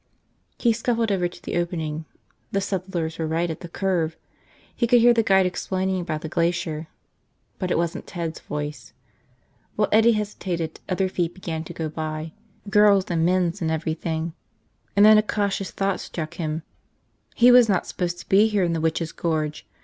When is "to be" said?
18.21-18.47